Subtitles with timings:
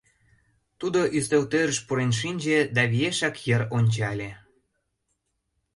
[0.79, 4.31] Тудо ӱстелтӧрыш пурен шинче да виешак йыр ончале.